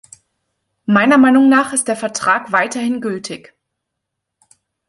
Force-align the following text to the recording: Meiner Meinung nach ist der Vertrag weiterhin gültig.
Meiner 0.87 1.19
Meinung 1.19 1.47
nach 1.47 1.73
ist 1.73 1.87
der 1.87 1.95
Vertrag 1.95 2.51
weiterhin 2.51 3.01
gültig. 3.01 3.53